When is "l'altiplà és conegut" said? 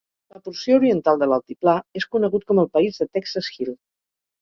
1.33-2.51